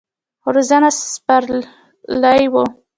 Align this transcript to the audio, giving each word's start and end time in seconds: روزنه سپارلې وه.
روزنه 0.53 0.89
سپارلې 1.13 2.35
وه. 2.53 2.63